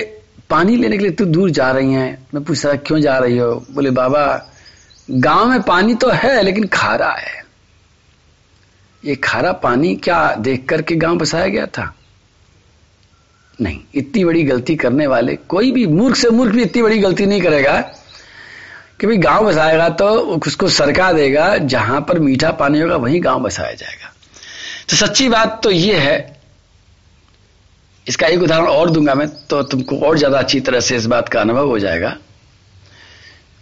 पानी 0.49 0.75
लेने 0.77 0.97
के 0.97 1.03
लिए 1.03 1.11
तू 1.11 1.25
दूर 1.25 1.49
जा 1.49 1.71
रही 1.71 1.93
हैं। 1.93 2.27
मैं 2.33 2.43
पूछ 2.43 2.65
रहा, 2.65 2.75
क्यों 2.75 2.99
जा 2.99 3.17
रही 3.17 3.37
हो? 3.37 3.65
बोले, 3.71 3.89
बाबा, 3.89 4.49
गाँव 5.11 5.45
में 5.45 5.61
पानी 5.61 5.95
तो 5.95 6.09
है, 6.09 6.41
लेकिन 6.43 6.67
खारा 6.67 7.11
है। 7.11 7.43
ये 9.05 9.15
खारा 9.15 9.51
पानी 9.51 9.95
क्या 9.95 10.35
देख 10.35 10.65
करके 10.69 10.95
गाँव 10.95 11.17
बसाया 11.17 11.47
गया 11.47 11.65
था? 11.65 11.95
नहीं, 13.59 13.79
इतनी 13.95 14.23
बड़ी 14.25 14.43
गलती 14.43 14.75
करने 14.75 15.07
वाले, 15.07 15.35
कोई 15.35 15.71
भी 15.71 15.85
मूर्ख 15.87 16.15
से 16.15 16.29
मूर्ख 16.29 16.53
भी 16.53 16.61
इतनी 16.63 16.81
बड़ी 16.81 16.97
गलती 16.99 17.25
नहीं 17.25 17.41
करेगा। 17.41 17.79
कि 18.99 19.07
भाई 19.07 19.17
गाँव 19.17 19.45
बसाएगा 19.45 19.87
तो 19.91 20.07
उसको 20.39 20.67
सरका 20.69 21.11
देगा, 21.13 21.57
जहाँ 21.57 22.01
पर 22.01 22.19
मीठा 22.19 22.51
पानी 22.53 22.79
होगा, 22.79 22.95
वहीं 22.97 23.23
गाँव 23.23 23.39
बसाया 23.39 23.73
जाएगा। 23.73 24.11
तो 24.89 24.95
सच्ची 24.97 25.27
बात 25.29 25.59
तो 25.63 25.71
ये 25.71 25.97
है, 25.97 26.41
इसका 28.07 28.27
एक 28.27 28.41
उदाहरण 28.41 28.67
और 28.67 28.89
दूँगा 28.89 29.13
मैं 29.15 29.27
तो 29.47 29.61
तुमको 29.63 29.97
और 29.97 30.17
ज़्यादा 30.17 30.39
अच्छी 30.39 30.59
तरह 30.59 30.79
से 30.79 30.95
इस 30.95 31.05
बात 31.05 31.29
का 31.29 31.41
अनुभव 31.41 31.67
हो 31.67 31.79
जाएगा। 31.79 32.15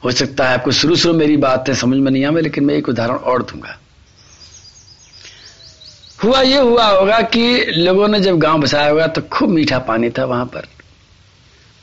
हो 0.03 0.11
सकता 0.11 0.47
है 0.47 0.53
आपको 0.53 0.71
शुरू 0.71 0.95
शुरू 0.95 1.13
मेरी 1.13 1.37
बात 1.37 1.69
है 1.69 1.75
समझ 1.75 1.97
में 1.97 2.11
नहीं 2.11 2.25
आवे, 2.25 2.41
लेकिन 2.41 2.65
मैं 2.65 2.75
एक 2.75 2.89
उदाहरण 2.89 3.15
और 3.15 3.43
दूँगा। 3.43 3.77
हुआ 6.23 6.41
ये 6.41 6.59
हुआ 6.59 6.87
होगा 6.87 7.21
कि 7.21 7.65
लोगों 7.65 8.07
ने 8.07 8.19
जब 8.19 8.37
गाँव 8.39 8.61
बसाया 8.61 8.89
होगा 8.89 9.07
तो 9.07 9.21
खूब 9.21 9.49
मीठा 9.49 9.79
पानी 9.79 10.09
था 10.09 10.25
वहाँ 10.25 10.45
पर 10.45 10.67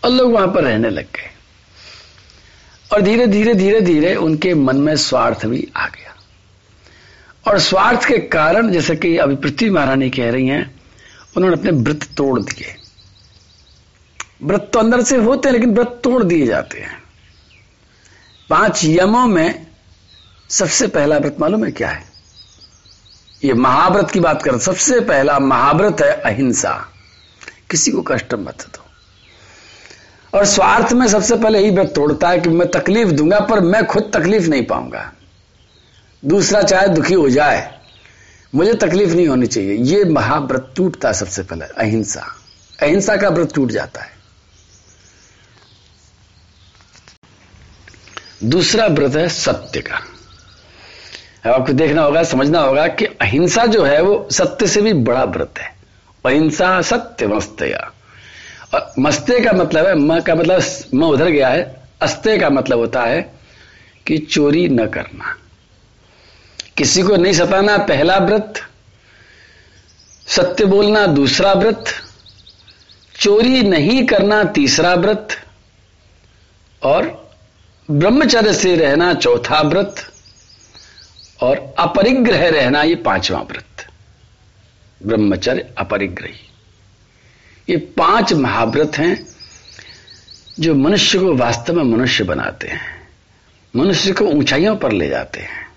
और 0.04 0.10
लोग 0.10 0.32
वहाँ 0.32 0.48
पर 0.48 0.64
रहने 0.64 0.90
लग 0.90 1.04
गए। 1.04 1.30
और 2.92 3.02
धीरे 3.02 3.26
धीरे 3.26 3.54
धीरे 3.54 3.80
धीरे 3.80 4.14
उनके 4.14 4.54
मन 4.54 4.76
में 4.76 4.96
स्वार्थ 4.96 5.46
भी 5.46 5.68
आ 5.76 5.86
गया। 5.86 6.14
और 7.46 7.58
स्वार्थ 7.58 8.04
के 8.04 8.18
कारण, 8.18 8.70
जैसे 8.70 8.96
कि 8.96 9.16
अभी 9.16 9.36
पृथ्वी 9.36 9.70
महारानी 9.70 10.10
कह 10.10 10.30
रही 10.30 10.48
हैं, 10.48 10.80
उन्होंने 11.36 11.56
अपने 11.56 11.70
व्रत 11.70 12.04
तोड़ 12.16 12.40
दिए। 12.40 12.76
व्रत 14.42 14.70
तो 14.72 14.78
अंदर 14.78 15.02
से 15.02 15.16
होते 15.16 15.48
हैं, 15.48 15.52
लेकिन 15.56 15.74
व्रत 15.74 16.00
तोड़ 16.04 16.22
दिए 16.22 16.46
जाते 16.46 16.80
हैं। 16.80 17.02
पाँच 18.50 18.80
यमों 18.84 19.26
में 19.26 19.66
सबसे 20.48 20.86
पहला 20.86 21.18
व्रत 21.18 21.36
मालूम 21.40 21.64
है 21.64 21.70
क्या 21.70 21.88
है? 21.88 22.07
ये 23.44 23.54
महाव्रत 23.54 24.10
की 24.10 24.20
बात 24.20 24.42
कर, 24.42 24.58
सबसे 24.58 25.00
पहला 25.00 25.38
महाव्रत 25.38 25.96
है 26.00 26.12
अहिंसा। 26.12 26.88
किसी 27.70 27.90
को 27.90 28.02
कष्ट 28.02 28.34
मत 28.34 28.66
दो। 28.66 28.84
और 30.38 30.44
स्वार्थ 30.44 30.92
में 30.92 31.08
सबसे 31.08 31.36
पहले 31.36 31.60
यही 31.60 31.70
व्रत 31.70 31.92
तोड़ता 31.94 32.28
है 32.28 32.40
कि 32.40 32.48
मैं 32.48 32.70
तकलीफ़ 32.70 33.08
दूँगा, 33.08 33.40
पर 33.40 33.60
मैं 33.60 33.86
खुद 33.86 34.10
तकलीफ़ 34.14 34.48
नहीं 34.48 34.66
पाऊँगा। 34.66 35.12
दूसरा 36.24 36.62
चाहे 36.62 36.88
दुखी 36.88 37.14
हो 37.14 37.30
जाए, 37.30 37.78
मुझे 38.54 38.74
तकलीफ़ 38.74 39.10
नहीं 39.10 39.28
होनी 39.28 39.46
चाहिए। 39.46 39.74
ये 39.74 40.04
महाव्रत 40.04 40.72
टूटता 40.76 41.08
है 41.08 41.14
सबसे 41.14 41.42
पहले, 41.42 41.64
अहिंसा। 41.64 42.26
अहिंसा 42.82 43.16
का 43.16 43.28
व्रत 43.28 43.54
टूट 43.54 43.70
जाता 43.70 44.00
है। 44.00 44.10
दूसरा 48.44 48.86
व्रत 48.86 49.16
है 49.16 49.28
सत्य 49.28 49.80
का। 49.80 50.17
आपको 51.48 51.72
देखना 51.72 52.02
होगा, 52.02 52.22
समझना 52.22 52.60
होगा 52.60 52.86
कि 52.88 53.04
अहिंसा 53.04 53.64
जो 53.66 53.84
है 53.84 54.00
वो 54.02 54.28
सत्य 54.32 54.66
से 54.66 54.80
भी 54.82 54.92
बड़ा 54.92 55.24
व्रत 55.24 55.58
है। 55.58 55.76
अहिंसा 56.24 56.80
सत्य 56.82 57.26
मस्तया 57.26 57.90
और 58.74 58.92
मस्ते 58.98 59.40
का 59.40 59.52
मतलब 59.52 59.86
है, 59.86 59.94
म 59.94 60.20
का 60.20 60.34
मतलब 60.34 60.62
म 60.94 61.04
उधर 61.04 61.28
गया 61.28 61.48
है 61.48 61.62
अस्ते 62.02 62.38
का 62.38 62.50
मतलब 62.50 62.78
होता 62.78 63.02
है 63.02 63.20
कि 64.06 64.18
चोरी 64.18 64.68
न 64.68 64.86
करना। 64.86 65.34
किसी 66.76 67.02
को 67.02 67.16
नहीं 67.16 67.32
सताना 67.32 67.76
पहला 67.78 68.16
व्रत, 68.18 68.60
सत्य 70.26 70.64
बोलना 70.64 71.06
दूसरा 71.06 71.52
व्रत, 71.52 71.84
चोरी 73.14 73.62
नहीं 73.62 74.04
करना 74.06 74.42
तीसरा 74.44 74.94
व्रत, 74.94 75.28
और 76.82 77.06
ब्रह्मचर्य 77.88 78.52
से 78.52 78.74
रहना 78.76 79.12
चौथा 79.14 79.60
व्रत 79.60 79.94
और 81.40 81.74
अपरिग्रह 81.78 82.48
रहना 82.48 82.82
ये 82.82 82.94
पांचवा 82.94 83.40
व्रत। 83.40 83.86
ब्रह्मचर्य 85.06 85.70
अपरिग्रही। 85.78 86.50
ये 87.70 87.76
पाँच 87.76 88.32
महाव्रत 88.32 88.92
हैं 88.98 89.26
जो 90.60 90.74
मनुष्य 90.74 91.18
को 91.18 91.34
वास्तव 91.34 91.74
में 91.74 91.96
मनुष्य 91.96 92.24
बनाते 92.24 92.68
हैं। 92.68 93.08
मनुष्य 93.76 94.12
को 94.12 94.24
ऊंचाइयों 94.24 94.76
पर 94.76 94.92
ले 94.92 95.08
जाते 95.08 95.40
हैं। 95.40 95.68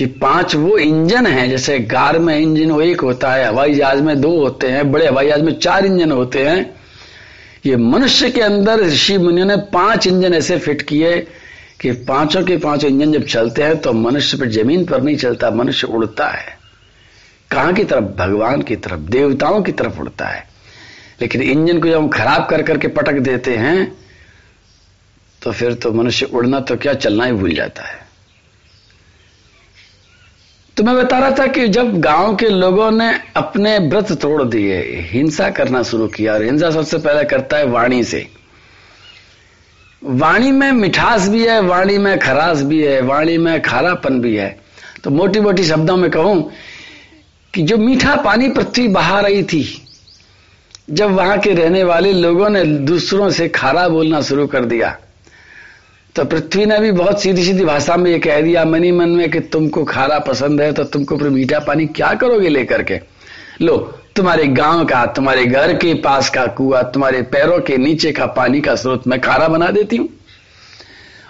ये 0.00 0.06
पाँच 0.06 0.54
वो 0.54 0.78
इंजन 0.78 1.26
हैं, 1.26 1.50
जैसे 1.50 1.78
कार 1.78 2.18
में 2.18 2.38
इंजन 2.38 2.70
वो 2.70 2.82
एक 2.82 3.00
होता 3.00 3.32
है, 3.32 3.46
हवाई 3.46 3.74
जहाज़ 3.74 4.02
में 4.02 4.20
दो 4.20 4.40
होते 4.40 4.66
हैं, 4.66 4.92
बड़े 4.92 5.06
हवाई 5.06 5.28
जहाज़ 5.28 5.42
में 5.42 5.58
चार 5.58 5.86
इंजन 5.86 6.12
होते 6.12 6.44
हैं। 6.48 6.76
ये 7.66 7.76
मनुष्य 7.76 8.30
के 8.30 8.40
अंदर 8.40 8.80
ऋषि 8.80 9.18
मुनियों 9.18 9.46
ने 9.46 9.56
पाँच 9.56 10.06
इंजन 10.06 10.34
ऐसे 10.34 10.58
फिट 10.58 10.82
किए 10.82 11.26
कि 11.80 11.90
पाँचों 11.92 12.42
के 12.44 12.56
पाँचों 12.56 12.90
इंजन 12.90 13.12
जब 13.12 13.26
चलते 13.26 13.62
हैं 13.62 13.76
तो 13.80 13.92
मनुष्य 13.92 14.36
पर 14.36 14.48
ज़मीन 14.48 14.84
पर 14.84 15.02
नहीं 15.02 15.16
चलता, 15.16 15.50
मनुष्य 15.50 15.86
उड़ता 15.86 16.28
है। 16.28 16.58
कहाँ 17.50 17.72
की 17.74 17.84
तरफ़? 17.84 18.04
भगवान 18.04 18.62
की 18.62 18.76
तरफ़, 18.76 19.00
देवताओं 19.00 19.62
की 19.62 19.72
तरफ़ 19.72 19.98
उड़ता 20.00 20.26
है। 20.26 20.48
लेकिन 21.20 21.42
इंजन 21.42 21.80
को 21.80 21.88
जब 21.88 21.96
हम 21.96 22.08
खराब 22.08 22.46
कर 22.46 22.62
करके 22.62 22.88
पटक 22.88 23.12
देते 23.12 23.56
हैं 23.56 23.92
तो 25.42 25.52
फिर 25.52 25.74
तो 25.74 25.92
मनुष्य 25.92 26.26
उड़ना 26.26 26.60
तो 26.60 26.76
क्या, 26.76 26.94
चलना 26.94 27.24
ही 27.24 27.32
भूल 27.32 27.54
जाता 27.54 27.82
है। 27.82 28.06
तो 30.76 30.82
मैं 30.82 30.96
बता 30.96 31.18
रहा 31.18 31.30
था 31.30 31.46
कि 31.46 31.68
जब 31.68 32.00
गाँव 32.00 32.36
के 32.36 32.48
लोगों 32.48 32.90
ने 32.90 33.20
अपने 33.36 33.78
व्रत 33.78 34.12
तोड़ 34.12 34.42
दिए, 34.42 34.82
हिंसा 35.12 35.50
करना 35.50 35.82
शुरू 35.82 36.06
किया, 36.06 36.32
और 36.32 36.42
हिंसा 36.42 36.70
सबसे 36.70 36.98
पहले 36.98 37.24
करता 37.24 37.56
है 37.56 37.66
वाणी 37.66 38.04
से। 38.04 38.26
वाणी 40.02 40.50
में 40.50 40.70
मिठास 40.72 41.28
भी 41.28 41.46
है, 41.46 41.60
वाणी 41.60 41.96
में 41.98 42.18
खरास 42.18 42.62
भी 42.62 42.82
है, 42.82 43.00
वाणी 43.00 43.36
में 43.38 43.60
खारापन 43.62 44.20
भी 44.20 44.34
है। 44.36 44.48
तो 45.04 45.10
मोटी 45.10 45.40
मोटी 45.40 45.64
शब्दों 45.64 45.96
में 45.96 46.10
कहूँ 46.10 46.50
कि 47.54 47.62
जो 47.62 47.76
मीठा 47.78 48.14
पानी 48.16 48.48
पृथ्वी 48.48 48.86
बहा 48.88 49.20
रही 49.20 49.42
थी, 49.42 49.64
जब 50.90 51.10
वहाँ 51.10 51.38
के 51.38 51.52
रहने 51.54 51.82
वाले 51.84 52.12
लोगों 52.12 52.48
ने 52.48 52.64
दूसरों 52.64 53.30
से 53.30 53.48
खारा 53.48 53.88
बोलना 53.88 54.20
शुरू 54.20 54.46
कर 54.46 54.64
दिया 54.64 54.96
तो 56.16 56.24
पृथ्वी 56.24 56.66
ने 56.66 56.78
भी 56.78 56.90
बहुत 56.92 57.22
सीधी 57.22 57.44
सीधी 57.44 57.64
भाषा 57.64 57.96
में 57.96 58.10
ये 58.10 58.18
कह 58.18 58.40
दिया, 58.40 58.64
मनी 58.64 58.92
मन 58.92 59.08
में 59.08 59.30
कि 59.30 59.40
तुमको 59.40 59.84
खारा 59.84 60.18
पसंद 60.18 60.60
है 60.60 60.72
तो 60.72 60.84
तुमको 60.84 61.16
फिर 61.16 61.28
मीठा 61.28 61.58
पानी 61.58 61.86
क्या 61.86 62.12
करोगे 62.14 62.48
लेकर 62.48 62.82
के? 62.82 63.00
लो 63.60 63.76
तुम्हारे 64.16 64.46
गाँव 64.46 64.84
का, 64.84 65.06
तुम्हारे 65.06 65.44
घर 65.44 65.72
के 65.74 65.94
पास 65.94 66.28
का 66.30 66.46
कुआ, 66.46 66.82
तुम्हारे 66.82 67.22
पैरों 67.22 67.60
के 67.60 67.76
नीचे 67.76 68.12
का 68.12 68.26
पानी 68.26 68.60
का 68.60 68.74
स्रोत 68.74 69.06
मैं 69.06 69.20
खारा 69.20 69.48
बना 69.48 69.70
देती 69.70 69.96
हूँ। 69.96 70.08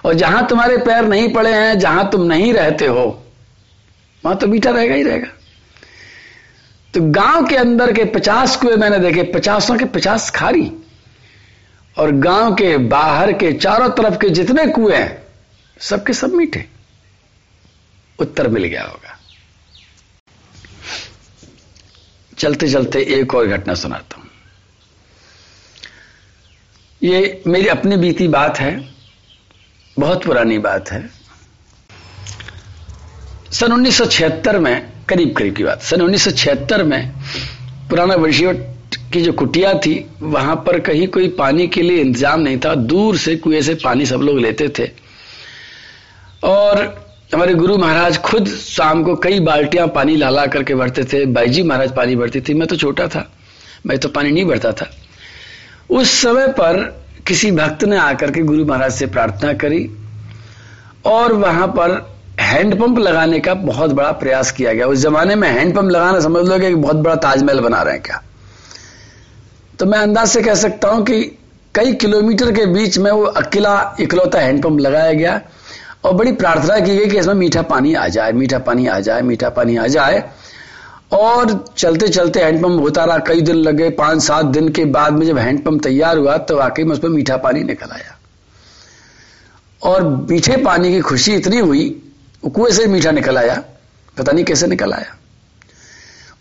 और 0.05 0.15
जहाँ 0.15 0.47
तुम्हारे 0.47 0.77
पैर 0.77 1.05
नहीं 1.05 1.33
पड़े 1.33 1.55
हैं, 1.55 1.79
जहाँ 1.79 2.11
तुम 2.11 2.23
नहीं 2.23 2.53
रहते 2.53 2.87
हो, 2.87 3.23
वहाँ 4.25 4.37
तो 4.37 4.47
मीठा 4.47 4.71
रहेगा 4.71 4.95
ही 4.95 5.03
रहेगा। 5.03 5.29
तो 6.95 7.01
गाँव 7.01 7.47
के 7.47 7.57
अंदर 7.57 7.93
के 7.93 8.05
पचास 8.05 8.57
कुएँ 8.57 8.77
मैंने 8.77 8.99
देखे, 8.99 9.23
पचासों 9.23 9.77
के 9.77 9.85
पचास 9.85 10.31
खारी। 10.31 10.73
और 11.99 12.11
गाँव 12.11 12.55
के 12.55 12.77
बाहर 12.77 13.33
के 13.33 13.53
चारों 13.53 13.89
तरफ़ 13.89 14.15
के 14.15 14.31
जितने 14.31 14.67
कुएँ 14.67 14.97
हैं, 14.97 15.23
सबके 15.81 16.13
सब 16.13 16.33
मीठे। 16.33 16.65
उत्तर 18.19 18.49
मिल 18.49 18.65
गया 18.65 18.83
होगा। 18.83 19.16
चलते 22.39 22.69
चलते 22.69 23.01
एक 23.01 23.35
और 23.35 23.47
घटना 23.47 23.75
सुनाता 23.75 24.17
हूँ। 24.17 24.25
ये 27.03 27.43
मेरी 27.47 27.69
अपनी 27.69 27.97
बीती 27.97 28.29
बात 28.29 28.59
है, 28.59 28.89
बहुत 29.99 30.25
पुरानी 30.25 30.59
बात 30.59 30.91
है। 30.91 31.11
सन 33.53 33.73
1976 33.73 34.59
में 34.59 34.93
करीब 35.09 35.35
करीब 35.37 35.55
की 35.57 35.65
बात, 35.65 35.83
सन 35.83 36.01
1976 36.01 36.83
में 36.83 37.13
पुराना 37.91 38.15
वर्षीवट 38.15 38.97
की 39.13 39.21
जो 39.23 39.33
कुटिया 39.33 39.75
थी, 39.75 40.07
वहाँ 40.23 40.57
पर 40.57 40.81
कहीं 40.81 41.07
कोई 41.09 41.29
पानी 41.29 41.69
के 41.69 41.83
लिए 41.83 42.01
इंतज़ाम 42.01 42.41
नहीं 42.41 42.59
था, 42.59 42.75
दूर 42.75 43.17
से 43.17 43.37
कुएँ 43.37 43.63
से 43.63 43.75
पानी 43.75 44.07
सब 44.07 44.21
लोग 44.21 44.39
लेते 44.39 44.69
थे। 44.69 44.91
और 46.43 47.06
हमारे 47.31 47.55
गुरु 47.55 47.77
महाराज 47.77 48.17
खुद 48.23 48.49
शाम 48.49 49.03
को 49.05 49.15
कई 49.17 49.39
बाल्टियाँ 49.41 49.87
पानी 49.95 50.17
ला 50.17 50.29
ला 50.31 50.45
करके 50.47 50.75
भरते 50.75 51.05
थे 51.05 51.25
बाईजी 51.27 51.63
महाराज 51.63 51.95
पानी 51.95 52.15
भरती 52.17 52.41
थी। 52.41 52.55
मैं 52.55 52.69
तो 52.69 52.77
छोटा 52.77 53.07
था, 53.09 53.25
मैं 53.87 53.99
तो 53.99 54.09
पानी 54.09 54.31
नहीं 54.31 54.45
भरता 54.45 54.73
था। 54.73 54.89
उस 55.91 56.11
समय 56.23 56.47
पर 56.49 56.79
किसी 57.27 57.51
भक्त 57.51 57.85
ने 57.85 57.97
आकर 57.99 58.31
के 58.31 58.43
गुरु 58.43 58.65
महाराज 58.65 58.93
से 58.93 59.07
प्रार्थना 59.09 59.53
करी 59.55 59.89
और 61.07 61.33
वहाँ 61.35 61.67
पर 61.69 61.97
हैंडपंप 62.41 62.99
लगाने 62.99 63.41
का 63.41 63.55
बहुत 63.55 63.91
बड़ा 63.91 64.13
प्रयास 64.15 64.53
किया 64.53 64.73
गया। 64.73 64.87
उस 64.87 64.99
जमाने 64.99 65.35
में 65.35 65.49
हैंडपंप 65.49 65.91
लगाना 65.91 66.21
समझ 66.21 66.47
लो 66.49 66.59
कि 66.59 66.75
बहुत 66.77 66.97
बड़ा 66.97 67.15
ताजमहल 67.17 67.61
बना 67.61 67.83
रहे 67.83 67.95
हैं 67.95 68.03
क्या। 68.03 68.23
तो 69.79 69.87
मैं 69.87 69.99
अंदाज 69.99 70.29
से 70.29 70.43
कह 70.43 70.55
सकता 70.55 70.89
हूँ 70.89 71.05
कि 71.05 71.21
कई 71.75 71.93
किलोमीटर 71.95 72.53
के 72.53 72.67
बीच 72.67 72.99
में 72.99 73.11
वो 73.11 73.25
अकेला 73.37 73.97
इकलौता 74.01 74.41
हैंडपंप 74.41 74.81
लगाया 74.81 75.13
गया। 75.13 75.41
और 76.07 76.15
बड़ी 76.15 76.33
प्रार्थना 76.33 76.79
की 76.81 76.97
गई 76.97 77.07
कि 77.07 77.19
इसमें 77.19 77.35
मीठा 77.35 77.63
पानी 77.63 77.95
आ 77.95 78.07
जाए, 78.09 78.33
मीठा 78.33 78.59
पानी 78.59 78.87
आ 78.87 78.99
जाए, 79.01 79.23
मीठा 79.23 79.49
पानी 79.51 79.77
आ 79.77 79.87
जाए। 79.87 80.23
और 81.13 81.65
चलते 81.79 82.09
चलते 82.09 82.41
हैंडपंप 82.41 82.81
होता 82.81 83.05
रहा 83.05 83.19
कई 83.19 83.41
दिन 83.41 83.57
लगे, 83.57 83.91
पाँच 83.91 84.23
सात 84.23 84.47
दिन 84.47 84.69
के 84.69 84.85
बाद 84.85 85.13
में 85.13 85.27
जब 85.27 85.39
हैंडपंप 85.39 85.83
तैयार 85.83 86.19
हुआ 86.19 86.37
तो 86.37 86.57
वाकई 86.57 86.85
में 86.85 86.93
उसमें 86.93 87.11
मीठा 87.11 87.37
पानी 87.37 87.63
निकल 87.65 87.91
आया। 87.93 88.17
और 89.83 90.05
मीठे 90.31 90.57
पानी 90.57 90.93
की 90.93 91.01
खुशी 91.01 91.35
इतनी 91.35 91.59
हुई 91.59 92.03
कुएँ 92.45 92.73
से 92.73 92.87
मीठा 92.87 93.11
निकल 93.11 93.39
आया, 93.39 93.63
पता 94.19 94.33
नहीं 94.33 94.45
कैसे 94.45 94.67
निकल 94.67 94.93
आया। 94.93 95.17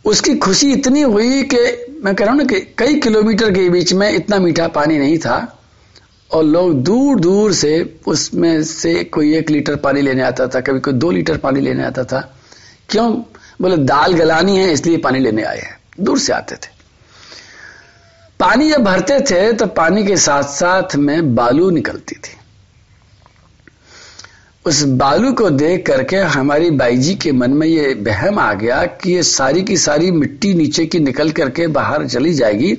उसकी 0.06 0.36
खुशी 0.36 0.72
इतनी 0.74 1.02
हुई 1.02 1.44
कि 1.44 1.58
मैं 2.04 2.16
कह 2.16 2.26
रहा 2.26 2.34
हूँ 2.34 2.42
ना 2.42 2.46
कि 2.46 2.60
कई 2.78 2.96
किलोमीटर 2.96 3.52
के 3.52 3.70
बीच 3.70 3.94
में 3.94 4.10
इतना 4.12 4.40
मीठा 4.40 4.68
पानी 4.68 4.98
नहीं 4.98 5.18
था। 5.18 5.55
और 6.36 6.44
लोग 6.44 6.74
दूर 6.84 7.20
दूर 7.20 7.54
से 7.54 8.00
उसमें 8.08 8.64
से 8.64 9.04
कोई 9.04 9.36
एक 9.36 9.50
लीटर 9.50 9.76
पानी 9.76 10.02
लेने 10.02 10.22
आता 10.22 10.48
था, 10.48 10.60
कभी 10.60 10.80
कोई 10.80 10.94
दो 10.94 11.12
लीटर 11.12 11.38
पानी 11.38 11.60
लेने 11.62 11.84
आता 11.84 12.04
था। 12.04 12.20
क्यों? 12.90 13.12
बोले, 13.62 13.78
दाल 13.78 14.14
गलानी 14.14 14.58
है, 14.58 14.72
इसलिए 14.74 14.98
पानी 14.98 15.20
लेने 15.20 15.44
आए 15.44 15.60
हैं। 15.60 15.78
दूर 16.00 16.20
से 16.20 16.34
आते 16.34 16.56
थे। 16.56 16.74
पानी 18.40 18.70
जब 18.70 18.84
भरते 18.84 19.20
थे 19.20 19.52
तो 19.54 19.66
पानी 19.68 20.04
के 20.06 20.18
साथ 20.18 20.44
साथ 20.44 20.96
में 20.96 21.36
बालू 21.36 21.70
निकलती 21.70 22.16
थी। 22.16 22.34
उस 24.66 24.82
बालू 24.84 25.32
को 25.34 25.50
देख 25.50 25.86
करके 25.88 26.18
हमारी 26.18 26.70
बाईजी 26.72 27.16
के 27.16 27.32
मन 27.32 27.52
में 27.52 27.68
ये 27.68 27.94
बहम 27.96 28.40
आ 28.40 28.54
गया 28.54 28.86
कि 28.86 29.12
ये 29.12 29.24
सारी 29.24 29.64
की 29.64 29.78
सारी 29.78 30.12
मिट्टी 30.12 30.54
नीचे 30.54 30.86
की 30.86 31.00
निकल 31.00 31.32
करके 31.32 31.68
बाहर 31.68 32.08
चली 32.08 32.34
जाएगी 32.34 32.74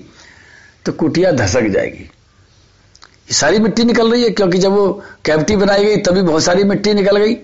तो 0.86 0.92
कुटिया 0.92 1.32
धसक 1.32 1.68
जाएगी। 1.68 2.10
ये 3.28 3.34
सारी 3.34 3.58
मिट्टी 3.58 3.84
निकल 3.84 4.12
रही 4.12 4.22
है, 4.22 4.30
क्योंकि 4.30 4.58
जब 4.58 4.72
वो 4.72 5.02
कैविटी 5.24 5.56
बनाई 5.56 5.84
गई, 5.84 5.96
तभी 5.96 6.22
बहुत 6.22 6.42
सारी 6.42 6.64
मिट्टी 6.64 6.94
निकल 6.94 7.16
गई। 7.16 7.34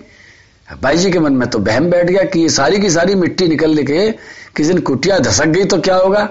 भाई 0.81 0.97
जी 0.97 1.11
के 1.11 1.19
मन 1.19 1.33
में 1.33 1.49
तो 1.49 1.59
बहम 1.59 1.89
बैठ 1.89 2.05
गया 2.05 2.23
कि 2.23 2.39
ये 2.39 2.49
सारी 2.49 2.79
की 2.79 2.89
सारी 2.89 3.15
मिट्टी 3.15 3.47
निकल 3.47 3.83
के 3.83 4.11
किसी 4.55 4.69
दिन 4.69 4.81
कुटिया 4.81 5.17
धसक 5.19 5.45
गई 5.45 5.65
तो 5.65 5.79
क्या 5.79 5.95
होगा? 5.95 6.23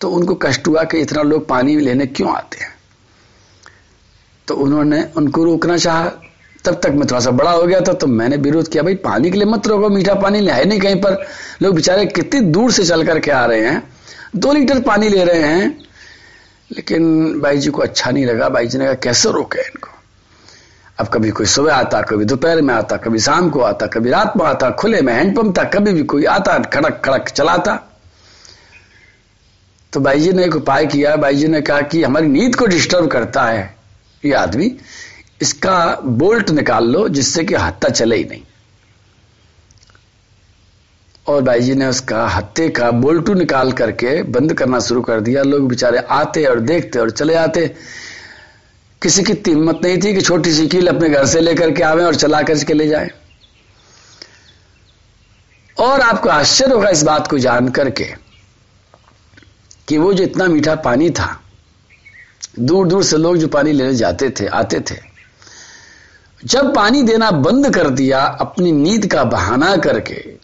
तो 0.00 0.10
उनको 0.10 0.34
कष्ट 0.34 0.68
हुआ 0.68 0.84
कि 0.84 0.98
इतना 0.98 1.22
लोग 1.22 1.48
पानी 1.48 1.78
लेने 1.80 2.06
क्यों 2.06 2.32
आते 2.32 2.64
हैं? 2.64 2.70
तो 4.48 4.54
उन्होंने 4.54 5.04
उनको 5.16 5.44
रोकना 5.44 5.76
चाहा। 5.76 6.10
तब 6.64 6.80
तक 6.82 6.90
मैं 6.90 7.06
थोड़ा 7.06 7.20
सा 7.20 7.30
बड़ा 7.30 7.50
हो 7.50 7.62
गया 7.62 7.80
था 7.80 7.92
तो 7.92 8.06
मैंने 8.06 8.36
विरोध 8.36 8.68
किया, 8.68 8.82
भाई, 8.82 8.94
पानी 8.94 9.30
के 9.30 9.38
लिए 9.38 9.46
मत 9.46 9.66
रोको, 9.66 9.88
मीठा 9.88 10.14
पानी 10.14 10.46
है 10.46 10.64
नहीं 10.64 10.80
कहीं 10.80 10.96
पर। 10.96 11.24
लोग 11.62 11.74
बेचारे 11.74 12.06
कितनी 12.06 12.40
दूर 12.40 12.72
से 12.72 12.84
चल 12.84 13.04
करके 13.06 13.30
आ 13.30 13.44
रहे 13.46 13.60
हैं, 13.60 13.82
दो 14.36 14.52
लीटर 14.52 14.80
पानी 14.80 15.08
ले 15.08 15.24
रहे 15.24 15.42
हैं 15.42 15.81
लेकिन 16.72 17.40
भाई 17.40 17.58
जी 17.58 17.70
को 17.70 17.82
अच्छा 17.82 18.10
नहीं 18.10 18.26
लगा 18.26 18.48
भाई 18.48 18.66
जी 18.66 18.78
ने 18.78 18.84
कहा, 18.84 18.94
कैसे 18.94 19.30
रोके 19.32 19.60
इनको? 19.60 19.88
अब 20.98 21.08
कभी 21.08 21.30
कोई 21.30 21.46
सुबह 21.46 21.74
आता, 21.74 22.00
कभी 22.02 22.24
दोपहर 22.24 22.60
में 22.62 22.74
आता, 22.74 22.96
कभी 22.96 23.18
शाम 23.18 23.50
को 23.50 23.60
आता, 23.60 23.86
कभी 23.86 24.10
रात 24.10 24.36
में 24.36 24.44
आता, 24.46 24.70
खुले 24.70 25.00
में 25.00 25.12
हैंडपंप 25.12 25.58
था, 25.58 25.64
कभी 25.64 25.92
भी 25.92 26.02
कोई 26.02 26.24
आता, 26.24 26.58
खड़क 26.58 27.02
खड़क 27.04 27.28
चलाता। 27.28 27.78
तो 29.92 30.00
भाई 30.00 30.20
जी 30.20 30.32
ने 30.32 30.44
एक 30.44 30.56
उपाय 30.56 30.86
किया 30.86 31.16
भाई 31.16 31.34
जी 31.34 31.48
ने 31.48 31.60
कहा 31.60 31.80
कि 31.80 32.02
हमारी 32.02 32.26
नींद 32.26 32.56
को 32.56 32.66
डिस्टर्ब 32.66 33.06
करता 33.06 33.42
है 33.42 33.76
ये 34.24 34.32
आदमी, 34.32 34.76
इसका 35.42 35.98
बोल्ट 36.04 36.50
निकाल 36.50 36.84
लो, 36.84 37.08
जिससे 37.08 37.44
कि 37.44 37.54
हत्ता 37.54 37.88
चले 37.88 38.16
ही 38.16 38.24
नहीं। 38.24 38.42
और 41.26 41.42
भाई 41.42 41.60
जी 41.60 41.74
ने 41.74 41.86
उसका 41.86 42.26
हत्ते 42.26 42.68
का 42.68 42.90
बोल्टू 42.90 43.34
निकाल 43.34 43.72
करके 43.72 44.22
बंद 44.22 44.54
करना 44.54 44.80
शुरू 44.80 45.00
कर 45.00 45.20
दिया। 45.20 45.42
लोग 45.42 45.68
बेचारे 45.68 45.98
आते 45.98 46.44
और 46.44 46.60
देखते 46.60 46.98
और 46.98 47.10
चले 47.10 47.34
आते। 47.34 47.76
किसी 49.02 49.22
की 49.22 49.32
हिम्मत 49.32 49.80
नहीं 49.84 49.98
थी 50.02 50.14
कि 50.14 50.20
छोटी 50.20 50.52
सी 50.52 50.66
कील 50.66 50.86
अपने 50.86 51.08
घर 51.08 51.26
से 51.26 51.40
लेकर 51.40 51.70
के 51.70 51.82
आवे 51.82 52.04
और 52.04 52.14
चला 52.14 52.42
करके 52.42 52.74
ले 52.74 52.88
जाए। 52.88 53.10
और 55.80 56.00
आपको 56.00 56.28
आश्चर्य 56.28 56.74
होगा 56.74 56.88
इस 56.88 57.02
बात 57.02 57.26
को 57.26 57.38
जान 57.38 57.68
करके 57.68 58.04
कि 59.88 59.98
वो 59.98 60.12
जो 60.12 60.24
इतना 60.24 60.46
मीठा 60.46 60.74
पानी 60.74 61.10
था 61.10 61.40
दूर 62.58 62.88
दूर 62.88 63.04
से 63.04 63.16
लोग 63.16 63.36
जो 63.36 63.48
पानी 63.48 63.72
लेने 63.72 63.94
जाते 63.94 64.30
थे, 64.30 64.46
आते 64.46 64.80
थे, 64.80 64.96
जब 66.44 66.74
पानी 66.74 67.02
देना 67.02 67.30
बंद 67.30 67.74
कर 67.74 67.88
दिया, 67.88 68.20
अपनी 68.20 68.72
नींद 68.72 69.06
का 69.06 69.24
बहाना 69.24 69.76
करके 69.76 70.41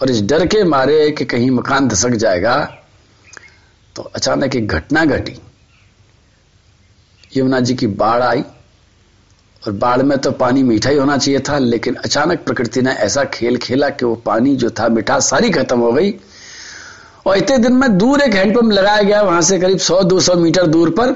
और 0.00 0.10
इस 0.10 0.22
डर 0.22 0.46
के 0.46 0.62
मारे 0.64 1.10
कि 1.10 1.24
कहीं 1.24 1.50
मकान 1.50 1.88
धसक 1.88 2.14
जाएगा 2.16 2.56
तो 3.96 4.02
अचानक 4.14 4.56
एक 4.56 4.66
घटना 4.68 5.04
घटी। 5.04 5.38
यमुना 7.36 7.60
जी 7.60 7.74
की 7.74 7.86
बाढ़ 7.86 8.22
आई, 8.22 8.42
और 9.62 9.72
बाढ़ 9.72 10.02
में 10.02 10.16
तो 10.18 10.30
पानी 10.32 10.62
मीठा 10.62 10.90
ही 10.90 10.96
होना 10.96 11.16
चाहिए 11.16 11.40
था, 11.40 11.58
लेकिन 11.58 11.94
अचानक 11.94 12.44
प्रकृति 12.44 12.82
ने 12.82 12.92
ऐसा 12.98 13.24
खेल 13.24 13.56
खेला 13.56 13.88
कि 13.88 14.04
वो 14.06 14.14
पानी 14.16 14.54
जो 14.56 14.70
था 14.70 14.88
मीठा 14.88 15.18
सारी 15.20 15.50
खत्म 15.50 15.78
हो 15.80 15.92
गई। 15.92 16.14
और 17.26 17.36
इतने 17.36 17.58
दिन 17.58 17.72
में 17.72 17.98
दूर 17.98 18.20
एक 18.20 18.34
हैंडपंप 18.34 18.72
लगाया 18.72 19.02
गया, 19.02 19.22
वहाँ 19.22 19.40
से 19.42 19.58
करीब 19.58 19.78
100-200 19.78 20.34
मीटर 20.36 20.66
दूर 20.66 20.90
पर, 20.90 21.14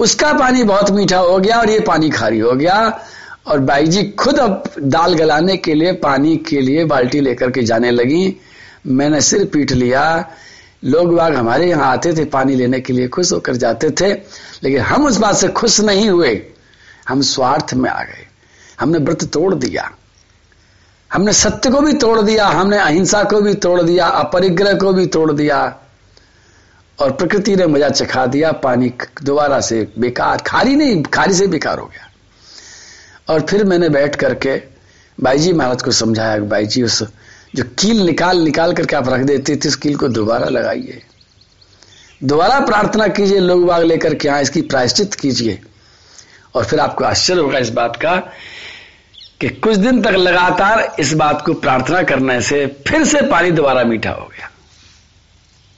उसका 0.00 0.32
पानी 0.32 0.64
बहुत 0.64 0.90
मीठा 0.90 1.18
हो 1.18 1.38
गया 1.38 1.58
और 1.60 1.70
ये 1.70 1.80
पानी 1.80 2.10
खारी 2.10 2.38
हो 2.38 2.52
गया। 2.52 2.78
और 3.48 3.58
बाई 3.58 3.86
जी 3.86 4.04
खुद 4.04 4.38
अब 4.38 4.62
दाल 4.78 5.14
गलाने 5.14 5.56
के 5.56 5.74
लिए, 5.74 5.92
पानी 5.92 6.36
के 6.36 6.60
लिए 6.60 6.84
बाल्टी 6.84 7.20
लेकर 7.20 7.50
के 7.50 7.62
जाने 7.62 7.90
लगी। 7.90 8.36
मैंने 8.86 9.20
सिर 9.20 9.44
पीट 9.44 9.72
लिया। 9.72 10.30
लोग 10.84 11.14
बाग 11.16 11.34
हमारे 11.34 11.68
यहाँ 11.68 11.92
आते 11.92 12.12
थे, 12.12 12.24
पानी 12.24 12.54
लेने 12.54 12.80
के 12.80 12.92
लिए 12.92 13.08
खुश 13.08 13.32
होकर 13.32 13.56
जाते 13.56 13.90
थे, 13.90 14.12
लेकिन 14.62 14.80
हम 14.80 15.06
उस 15.06 15.16
बात 15.16 15.34
से 15.34 15.48
खुश 15.48 15.80
नहीं 15.80 16.10
हुए। 16.10 16.46
हम 17.08 17.20
स्वार्थ 17.20 17.74
में 17.74 17.90
आ 17.90 18.02
गए। 18.02 18.26
हमने 18.80 18.98
व्रत 18.98 19.24
तोड़ 19.24 19.54
दिया। 19.54 19.90
हमने 21.12 21.32
सत्य 21.32 21.70
को 21.70 21.80
भी 21.80 21.92
तोड़ 21.92 22.20
दिया, 22.20 22.46
हमने 22.46 22.78
अहिंसा 22.78 23.24
को 23.24 23.40
भी 23.40 23.54
तोड़ 23.54 23.82
दिया, 23.82 24.06
अपरिग्रह 24.06 24.74
को 24.74 24.92
भी 24.92 25.06
तोड़ 25.06 25.32
दिया, 25.32 25.78
और 27.00 27.12
प्रकृति 27.12 27.56
ने 27.56 27.66
मज़ा 27.66 27.88
चखा 27.88 28.26
दिया, 28.26 28.52
पानी 28.52 28.92
दोबारा 29.22 29.60
से 29.60 29.88
बेकार, 29.98 30.36
खारी 30.46 30.76
नहीं, 30.76 31.02
खारी 31.02 31.34
से 31.34 31.46
बेकार 31.46 31.78
हो 31.78 31.86
गया। 31.86 32.07
और 33.28 33.40
फिर 33.40 33.64
मैंने 33.64 33.88
बैठ 33.88 34.16
करके 34.16 34.56
भाई 35.18 35.38
जी 35.38 35.52
महाराज 35.52 35.82
को 35.82 35.90
समझाया 35.90 36.38
भाई 36.38 36.66
जी 36.66 36.82
उस 36.82 37.02
जो 37.56 37.64
कील 37.78 38.00
निकाल 38.02 38.38
निकाल 38.38 38.72
करके 38.72 38.96
आप 38.96 39.08
रख 39.08 39.20
देते 39.20 39.56
थे 39.56 39.68
उस 39.68 39.76
कील 39.76 39.96
को 39.96 40.08
दोबारा 40.08 40.48
लगाइए। 40.48 41.02
दोबारा 42.24 42.60
प्रार्थना 42.60 43.06
कीजिए, 43.08 43.38
लोग 43.38 43.64
बाग 43.66 43.82
लेकर 43.82 44.14
के 44.14 44.28
यहाँ 44.28 44.42
इसकी 44.42 44.60
प्रायश्चित 44.60 45.14
कीजिए। 45.14 45.60
और 46.54 46.64
फिर 46.64 46.80
आपको 46.80 47.04
आश्चर्य 47.04 47.40
होगा 47.40 47.58
इस 47.58 47.70
बात 47.70 47.96
का 47.96 48.16
कि 49.40 49.48
कुछ 49.48 49.76
दिन 49.76 50.02
तक 50.02 50.10
लगातार 50.10 50.96
इस 51.00 51.12
बात 51.12 51.42
को 51.46 51.54
प्रार्थना 51.54 52.02
करने 52.02 52.40
से 52.40 52.66
फिर 52.88 53.04
से 53.04 53.20
पानी 53.22 53.50
दोबारा 53.50 53.84
मीठा 53.84 54.10
हो 54.10 54.26
गया। 54.26 54.50